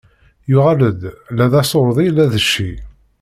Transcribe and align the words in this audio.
Yuɣal-d, 0.51 1.01
la 1.35 1.45
d 1.51 1.53
aṣuṛdi, 1.61 2.07
la 2.09 2.25
d 2.31 2.33
cci. 2.45 2.71